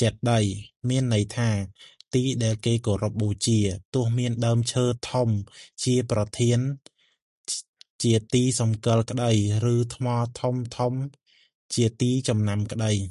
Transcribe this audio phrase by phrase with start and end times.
[0.00, 0.44] ចេតិយ
[0.88, 1.50] មានន័យថា
[2.14, 3.58] ទីដែលគេគោរពបូជា
[3.94, 5.28] ទោះមានដើមឈើធំ
[5.84, 6.58] ជាប្រធាន
[8.02, 9.32] ជាទីសម្គាល់ក្តី
[9.72, 10.06] ឬ ថ្ម
[10.76, 11.02] ធំៗ
[11.74, 12.92] ជាទីចំណាំក្តី។